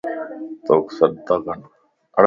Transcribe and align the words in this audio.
توک 0.65 0.85
سڏتاڪن 0.97 1.59